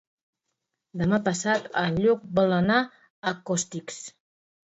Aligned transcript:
Demà 1.01 1.19
passat 1.27 1.67
en 1.81 1.99
Lluc 2.05 2.23
vol 2.39 2.55
anar 2.57 2.79
a 2.85 3.35
Costitx. 3.51 4.01